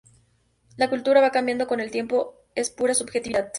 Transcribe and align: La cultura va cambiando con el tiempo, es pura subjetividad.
La 0.77 0.89
cultura 0.89 1.21
va 1.21 1.29
cambiando 1.29 1.67
con 1.67 1.79
el 1.79 1.91
tiempo, 1.91 2.33
es 2.55 2.71
pura 2.71 2.95
subjetividad. 2.95 3.49